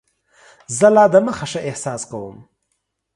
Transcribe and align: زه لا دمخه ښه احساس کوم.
زه 0.77 0.87
لا 0.95 1.05
دمخه 1.13 1.45
ښه 1.51 1.59
احساس 1.69 2.01
کوم. 2.11 2.37